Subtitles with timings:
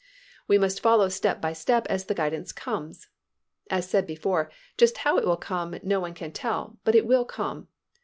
[0.45, 0.45] 5.
[0.47, 3.07] We must follow step by step as the guidance comes.
[3.69, 7.23] As said before, just how it will come, no one can tell, but it will
[7.23, 7.67] come.